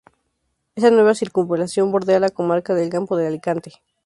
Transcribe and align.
Esta 0.75 0.89
nueva 0.89 1.13
circunvalación 1.13 1.91
bordea 1.91 2.19
la 2.19 2.31
comarca 2.31 2.73
del 2.73 2.89
Campo 2.89 3.17
de 3.17 3.27
Alicante. 3.27 3.73